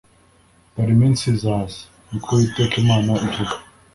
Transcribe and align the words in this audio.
“Dore 0.73 0.91
iminsi 0.95 1.23
izaza, 1.33 1.79
ni 2.09 2.17
ko 2.23 2.29
Uwiteka 2.33 2.75
Imana 2.83 3.09
ivuga 3.27 3.55